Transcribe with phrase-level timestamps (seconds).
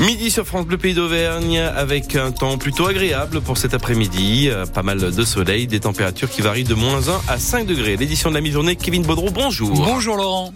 [0.00, 4.48] Midi sur France Bleu Pays d'Auvergne avec un temps plutôt agréable pour cet après-midi.
[4.48, 7.96] Euh, Pas mal de soleil, des températures qui varient de moins 1 à 5 degrés.
[7.96, 9.70] L'édition de la mi-journée, Kevin Baudreau, bonjour.
[9.74, 10.52] Bonjour Laurent.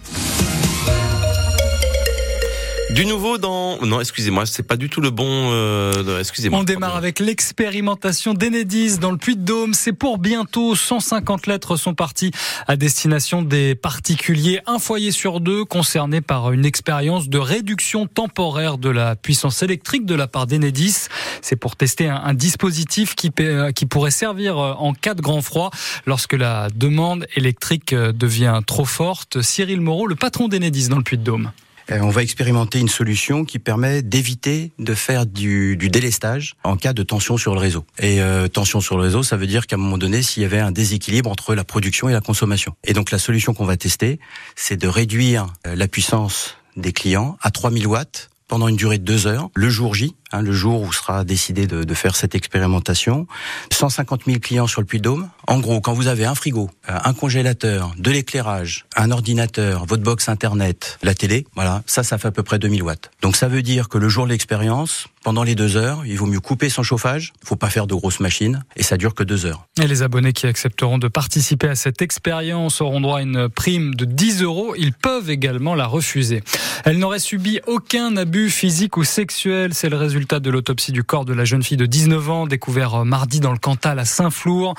[2.95, 3.77] Du nouveau dans...
[3.81, 5.51] Non, excusez-moi, c'est pas du tout le bon...
[5.51, 6.17] Euh...
[6.17, 6.61] Excusez-moi.
[6.61, 9.73] On démarre avec l'expérimentation d'Enedis dans le Puy-de-Dôme.
[9.73, 10.75] C'est pour bientôt.
[10.75, 12.31] 150 lettres sont parties
[12.67, 14.61] à destination des particuliers.
[14.65, 20.05] Un foyer sur deux concerné par une expérience de réduction temporaire de la puissance électrique
[20.05, 21.09] de la part d'Enedis.
[21.41, 25.21] C'est pour tester un, un dispositif qui, euh, qui pourrait servir euh, en cas de
[25.21, 25.69] grand froid
[26.05, 29.41] lorsque la demande électrique devient trop forte.
[29.41, 31.51] Cyril Moreau, le patron d'Enedis dans le Puy-de-Dôme.
[31.91, 36.77] Euh, on va expérimenter une solution qui permet d'éviter de faire du, du, délestage en
[36.77, 37.85] cas de tension sur le réseau.
[37.99, 40.45] Et euh, tension sur le réseau, ça veut dire qu'à un moment donné, s'il y
[40.45, 42.75] avait un déséquilibre entre la production et la consommation.
[42.83, 44.19] Et donc la solution qu'on va tester,
[44.55, 49.03] c'est de réduire euh, la puissance des clients à 3000 watts pendant une durée de
[49.03, 52.35] deux heures, le jour J, hein, le jour où sera décidé de, de, faire cette
[52.35, 53.25] expérimentation.
[53.71, 55.29] 150 000 clients sur le Puy-de-Dôme.
[55.47, 60.27] En gros, quand vous avez un frigo, un congélateur, de l'éclairage, un ordinateur, votre box
[60.27, 63.11] internet, la télé, voilà, ça, ça fait à peu près 2000 watts.
[63.21, 66.27] Donc ça veut dire que le jour de l'expérience, pendant les deux heures, il vaut
[66.27, 67.33] mieux couper son chauffage.
[67.41, 69.65] Il faut pas faire de grosses machines et ça dure que deux heures.
[69.81, 73.95] Et les abonnés qui accepteront de participer à cette expérience auront droit à une prime
[73.95, 74.75] de 10 euros.
[74.77, 76.43] Ils peuvent également la refuser.
[76.83, 79.73] Elle n'aurait subi aucun abus physique ou sexuel.
[79.73, 83.03] C'est le résultat de l'autopsie du corps de la jeune fille de 19 ans découvert
[83.03, 84.75] mardi dans le Cantal à Saint-Flour.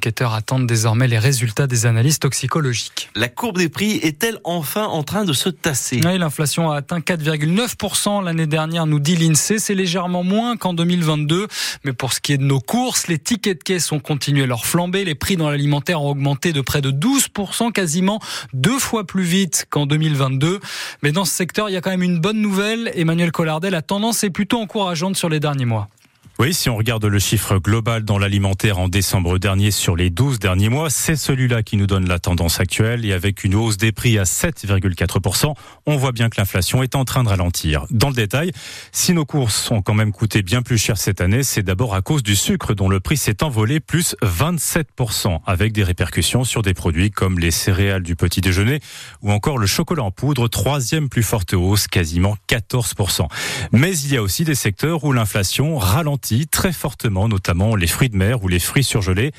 [0.00, 3.10] Enquêteurs attendent désormais les résultats des analyses toxicologiques.
[3.14, 6.00] La courbe des prix est-elle enfin en train de se tasser?
[6.02, 9.58] Oui, L'inflation a atteint 4,9% l'année dernière, nous dit l'INSEE.
[9.58, 11.48] C'est légèrement moins qu'en 2022.
[11.84, 14.64] Mais pour ce qui est de nos courses, les tickets de caisse ont continué leur
[14.64, 15.04] flambée.
[15.04, 18.20] Les prix dans l'alimentaire ont augmenté de près de 12%, quasiment
[18.54, 20.60] deux fois plus vite qu'en 2022.
[21.02, 22.90] Mais dans ce secteur, il y a quand même une bonne nouvelle.
[22.94, 25.90] Emmanuel Collardel, la tendance est plutôt encourageante sur les derniers mois.
[26.40, 30.38] Oui, si on regarde le chiffre global dans l'alimentaire en décembre dernier sur les 12
[30.38, 33.92] derniers mois, c'est celui-là qui nous donne la tendance actuelle et avec une hausse des
[33.92, 37.84] prix à 7,4%, on voit bien que l'inflation est en train de ralentir.
[37.90, 38.52] Dans le détail,
[38.90, 42.00] si nos courses ont quand même coûté bien plus cher cette année, c'est d'abord à
[42.00, 46.72] cause du sucre dont le prix s'est envolé plus 27% avec des répercussions sur des
[46.72, 48.80] produits comme les céréales du petit déjeuner
[49.20, 53.28] ou encore le chocolat en poudre, troisième plus forte hausse, quasiment 14%.
[53.72, 58.08] Mais il y a aussi des secteurs où l'inflation ralentit très fortement, notamment les fruits
[58.08, 59.32] de mer ou les fruits surgelés.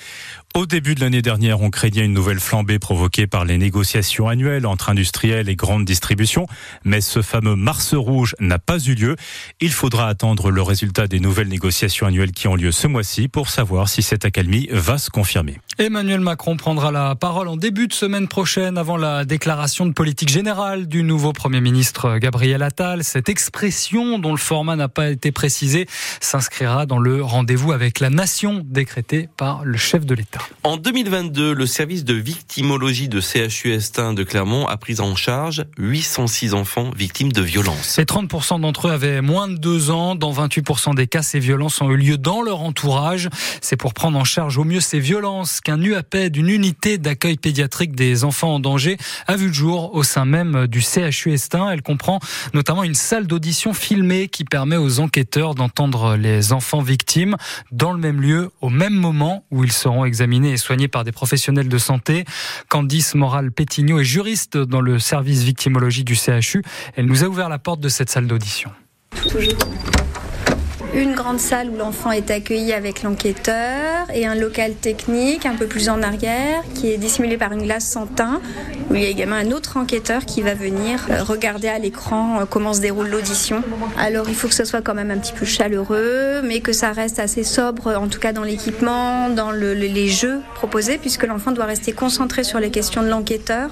[0.53, 4.65] Au début de l'année dernière, on craignait une nouvelle flambée provoquée par les négociations annuelles
[4.65, 6.45] entre industriels et grandes distributions,
[6.83, 9.15] mais ce fameux Mars rouge n'a pas eu lieu.
[9.61, 13.49] Il faudra attendre le résultat des nouvelles négociations annuelles qui ont lieu ce mois-ci pour
[13.49, 15.57] savoir si cette accalmie va se confirmer.
[15.77, 20.29] Emmanuel Macron prendra la parole en début de semaine prochaine avant la déclaration de politique
[20.29, 23.03] générale du nouveau Premier ministre Gabriel Attal.
[23.03, 25.87] Cette expression dont le format n'a pas été précisé
[26.19, 30.41] s'inscrira dans le rendez-vous avec la nation décrété par le chef de l'État.
[30.63, 35.65] En 2022, le service de victimologie de CHU Estin de Clermont a pris en charge
[35.77, 37.97] 806 enfants victimes de violences.
[37.97, 40.15] Et 30% d'entre eux avaient moins de deux ans.
[40.15, 43.29] Dans 28% des cas, ces violences ont eu lieu dans leur entourage.
[43.61, 47.95] C'est pour prendre en charge au mieux ces violences qu'un UAPED, une unité d'accueil pédiatrique
[47.95, 51.69] des enfants en danger, a vu le jour au sein même du CHU Estin.
[51.71, 52.19] Elle comprend
[52.53, 57.37] notamment une salle d'audition filmée qui permet aux enquêteurs d'entendre les enfants victimes
[57.71, 61.11] dans le même lieu, au même moment où ils seront examinés et soignés par des
[61.11, 62.25] professionnels de santé.
[62.69, 66.63] Candice Moral-Pétignot est juriste dans le service victimologie du CHU.
[66.95, 68.71] Elle nous a ouvert la porte de cette salle d'audition.
[70.93, 75.65] Une grande salle où l'enfant est accueilli avec l'enquêteur et un local technique un peu
[75.65, 78.41] plus en arrière qui est dissimulé par une glace sans teint
[78.89, 82.73] où il y a également un autre enquêteur qui va venir regarder à l'écran comment
[82.73, 83.63] se déroule l'audition.
[83.97, 86.91] Alors il faut que ce soit quand même un petit peu chaleureux mais que ça
[86.91, 91.53] reste assez sobre en tout cas dans l'équipement, dans le, les jeux proposés puisque l'enfant
[91.53, 93.69] doit rester concentré sur les questions de l'enquêteur.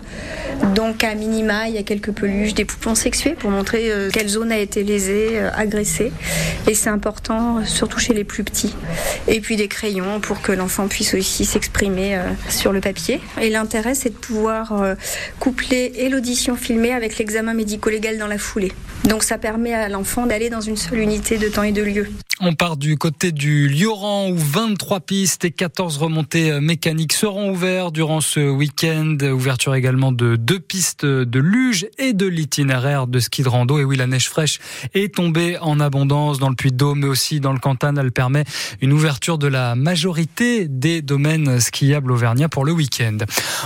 [0.73, 4.53] Donc à minima il y a quelques peluches, des poupons sexués pour montrer quelle zone
[4.53, 6.13] a été lésée, agressée
[6.65, 7.08] et c'est important
[7.65, 8.73] surtout chez les plus petits.
[9.27, 13.19] Et puis des crayons pour que l'enfant puisse aussi s'exprimer euh, sur le papier.
[13.41, 14.95] Et l'intérêt, c'est de pouvoir euh,
[15.39, 18.71] coupler et l'audition filmée avec l'examen médico-légal dans la foulée.
[19.05, 22.07] Donc ça permet à l'enfant d'aller dans une seule unité de temps et de lieu.
[22.41, 27.93] On part du côté du Lioran où 23 pistes et 14 remontées mécaniques seront ouvertes
[27.93, 29.17] durant ce week-end.
[29.21, 33.77] Ouverture également de deux pistes de luge et de l'itinéraire de ski de rando.
[33.79, 34.59] Et oui, la neige fraîche
[34.93, 37.97] est tombée en abondance dans le Puy-de-Dôme mais aussi dans le Cantal.
[37.97, 38.43] Elle permet
[38.81, 43.17] une ouverture de la majorité des domaines skiables auvergnats pour le week-end.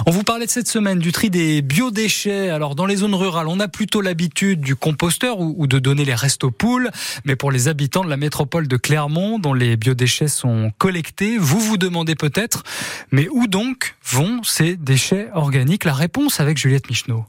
[0.05, 2.49] On vous parlait de cette semaine du tri des biodéchets.
[2.49, 6.15] Alors dans les zones rurales, on a plutôt l'habitude du composteur ou de donner les
[6.15, 6.91] restes aux poules,
[7.25, 11.59] mais pour les habitants de la métropole de Clermont, dont les biodéchets sont collectés, vous
[11.59, 12.63] vous demandez peut-être,
[13.11, 15.85] mais où donc vont ces déchets organiques?
[15.85, 17.25] La réponse avec Juliette Michneau.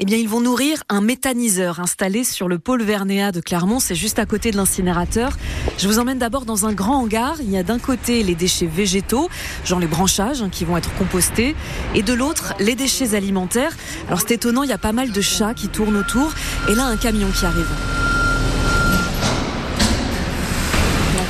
[0.00, 3.78] Eh bien, ils vont nourrir un méthaniseur installé sur le pôle Vernéa de Clermont.
[3.78, 5.36] C'est juste à côté de l'incinérateur.
[5.78, 7.36] Je vous emmène d'abord dans un grand hangar.
[7.40, 9.28] Il y a d'un côté les déchets végétaux,
[9.64, 11.54] genre les branchages hein, qui vont être compostés,
[11.94, 13.76] et de l'autre les déchets alimentaires.
[14.08, 16.32] Alors c'est étonnant, il y a pas mal de chats qui tournent autour,
[16.68, 17.93] et là un camion qui arrive.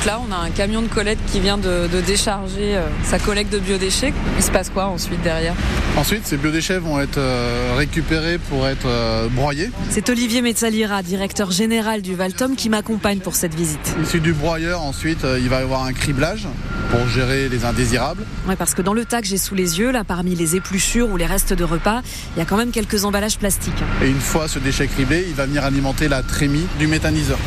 [0.05, 3.59] Là, on a un camion de collecte qui vient de, décharger euh, sa collecte de
[3.59, 4.13] biodéchets.
[4.37, 5.55] Il se passe quoi ensuite derrière?
[5.97, 9.71] Ensuite, ces biodéchets vont être euh, récupérés pour être euh, broyés.
[9.89, 13.95] C'est Olivier Metzalira, directeur général du Valtom, qui m'accompagne pour cette visite.
[14.03, 16.47] Issu du broyeur, ensuite, il va y avoir un criblage
[16.91, 18.23] pour gérer les indésirables.
[18.47, 21.09] Oui, parce que dans le tas que j'ai sous les yeux, là, parmi les épluchures
[21.09, 22.01] ou les restes de repas,
[22.35, 23.73] il y a quand même quelques emballages plastiques.
[24.03, 27.39] Et une fois ce déchet criblé, il va venir alimenter la trémie du méthaniseur.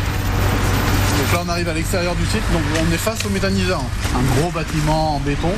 [1.28, 3.82] Donc là, on arrive à l'extérieur du site, donc on est face au méthaniseur.
[4.14, 5.50] Un gros bâtiment en béton.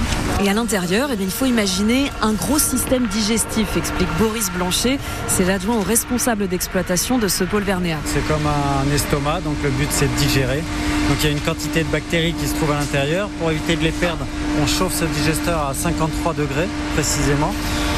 [0.42, 4.98] Et à l'intérieur, eh il faut imaginer un gros système digestif, explique Boris Blanchet.
[5.28, 7.98] C'est l'adjoint au responsable d'exploitation de ce pôle vernéa.
[8.04, 10.64] C'est comme un estomac, donc le but c'est de digérer.
[11.08, 13.28] Donc il y a une quantité de bactéries qui se trouvent à l'intérieur.
[13.38, 14.26] Pour éviter de les perdre,
[14.60, 17.54] on chauffe ce digesteur à 53 degrés précisément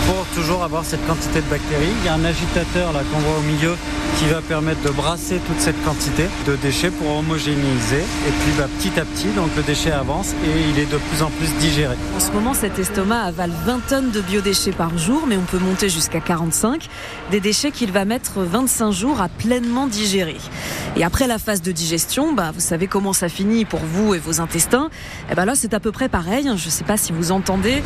[0.06, 1.93] pour toujours avoir cette quantité de bactéries.
[2.00, 3.76] Il y a un agitateur là qu'on voit au milieu
[4.19, 7.99] qui va permettre de brasser toute cette quantité de déchets pour homogénéiser.
[7.99, 11.22] Et puis bah, petit à petit, donc le déchet avance et il est de plus
[11.22, 11.96] en plus digéré.
[12.16, 15.58] En ce moment, cet estomac avale 20 tonnes de biodéchets par jour, mais on peut
[15.58, 16.88] monter jusqu'à 45.
[17.31, 20.38] Des déchets qu'il va mettre 25 jours à pleinement digérer.
[20.96, 24.19] Et après la phase de digestion, bah, vous savez comment ça finit pour vous et
[24.19, 24.90] vos intestins.
[25.28, 26.44] Et eh ben là, c'est à peu près pareil.
[26.44, 27.82] Je ne sais pas si vous entendez.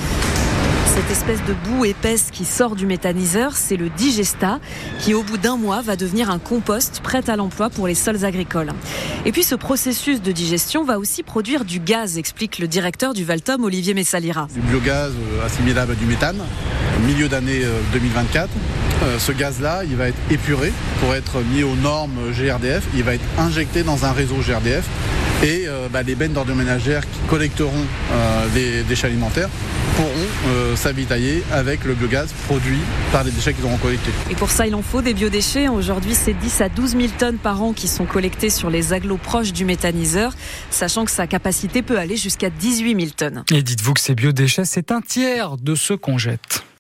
[0.97, 4.61] Cette espèce de boue épaisse qui sort du méthaniseur, c'est le digesta
[4.99, 8.25] qui au bout d'un mois va devenir un compost prêt à l'emploi pour les sols
[8.25, 8.73] agricoles.
[9.27, 13.25] Et puis ce processus de digestion va aussi produire du gaz, explique le directeur du
[13.25, 14.49] Valtom, Olivier Messalira.
[14.55, 16.39] Du biogaz euh, assimilable à du méthane,
[17.01, 17.63] milieu d'année
[17.93, 18.49] 2024.
[18.49, 22.85] Euh, euh, ce gaz-là, il va être épuré pour être mis aux normes GRDF.
[22.95, 24.85] Il va être injecté dans un réseau GRDF
[25.45, 27.85] et bah, les bennes d'ordre ménagères qui collecteront
[28.55, 29.51] les déchets alimentaires
[29.97, 30.11] pourront
[30.49, 32.79] euh, s'avitailler avec le biogaz produit
[33.13, 34.11] par les déchets qu'ils auront collectés.
[34.31, 35.69] Et pour ça, il en faut des biodéchets.
[35.69, 39.17] Aujourd'hui, c'est 10 à 12 000 tonnes par an qui sont collectées sur les agglos
[39.17, 40.35] proches du méthaniseur,
[40.71, 43.45] sachant que sa capacité peut aller jusqu'à 18 000 tonnes.
[43.51, 46.66] Et dites-vous que ces biodéchets, c'est un tiers de ce qu'on jette.